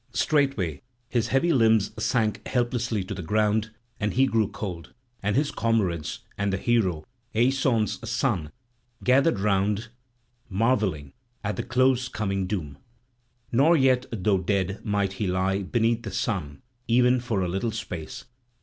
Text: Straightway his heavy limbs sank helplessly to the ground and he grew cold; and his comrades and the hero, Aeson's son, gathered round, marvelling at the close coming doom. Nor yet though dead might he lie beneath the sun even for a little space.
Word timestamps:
Straightway 0.13 0.81
his 1.09 1.27
heavy 1.27 1.53
limbs 1.53 1.91
sank 2.03 2.47
helplessly 2.47 3.03
to 3.03 3.13
the 3.13 3.21
ground 3.21 3.69
and 3.99 4.15
he 4.15 4.25
grew 4.25 4.47
cold; 4.47 4.95
and 5.21 5.35
his 5.35 5.51
comrades 5.51 6.21
and 6.39 6.51
the 6.51 6.57
hero, 6.57 7.05
Aeson's 7.35 8.09
son, 8.09 8.51
gathered 9.03 9.37
round, 9.39 9.89
marvelling 10.49 11.13
at 11.43 11.55
the 11.55 11.61
close 11.61 12.07
coming 12.07 12.47
doom. 12.47 12.79
Nor 13.51 13.77
yet 13.77 14.07
though 14.11 14.39
dead 14.39 14.83
might 14.83 15.13
he 15.13 15.27
lie 15.27 15.61
beneath 15.61 16.01
the 16.01 16.09
sun 16.09 16.63
even 16.87 17.19
for 17.19 17.43
a 17.43 17.47
little 17.47 17.71
space. 17.71 18.25